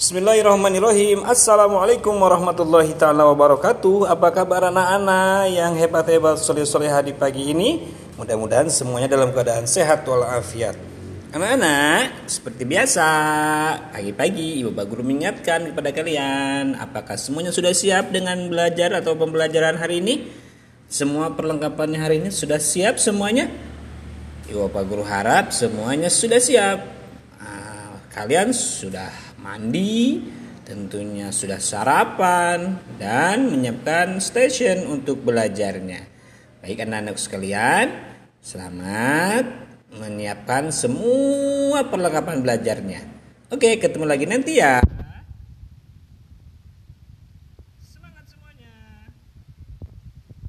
[0.00, 1.28] Bismillahirrahmanirrahim.
[1.28, 4.08] Assalamualaikum warahmatullahi ta'ala wabarakatuh.
[4.08, 7.84] Apa kabar anak-anak yang hebat-hebat soleh-soleha di pagi ini?
[8.16, 10.72] Mudah-mudahan semuanya dalam keadaan sehat walafiat.
[11.36, 13.06] Anak-anak, seperti biasa
[13.92, 19.76] Pagi-pagi Ibu Pak Guru mengingatkan kepada kalian Apakah semuanya sudah siap dengan belajar atau pembelajaran
[19.76, 20.32] hari ini?
[20.88, 23.52] Semua perlengkapannya hari ini sudah siap semuanya?
[24.48, 26.88] Ibu Pak Guru harap semuanya sudah siap.
[27.36, 30.20] Nah, Kalian sudah mandi,
[30.68, 36.04] tentunya sudah sarapan, dan menyiapkan station untuk belajarnya.
[36.60, 37.86] Baik anak-anak sekalian,
[38.44, 39.44] selamat
[39.96, 43.00] menyiapkan semua perlengkapan belajarnya.
[43.50, 44.78] Oke, ketemu lagi nanti ya.